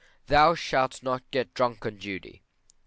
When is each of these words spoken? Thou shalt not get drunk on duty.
Thou 0.25 0.55
shalt 0.55 1.03
not 1.03 1.29
get 1.29 1.53
drunk 1.53 1.85
on 1.85 1.97
duty. 1.97 2.41